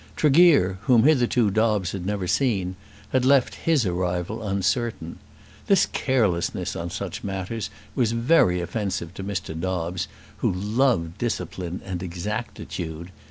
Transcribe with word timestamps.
Tregear, 0.15 0.79
whom 0.85 1.03
hitherto 1.03 1.51
Dobbes 1.51 1.91
had 1.91 2.07
never 2.07 2.25
seen, 2.25 2.75
had 3.09 3.23
left 3.23 3.53
his 3.53 3.85
arrival 3.85 4.41
uncertain. 4.41 5.19
This 5.67 5.85
carelessness 5.85 6.75
on 6.75 6.89
such 6.89 7.23
matters 7.23 7.69
was 7.93 8.11
very 8.11 8.61
offensive 8.61 9.13
to 9.13 9.23
Mr. 9.23 9.53
Dobbes, 9.53 10.07
who 10.37 10.51
loved 10.51 11.19
discipline 11.19 11.81
and 11.85 12.01
exactitude. 12.01 13.11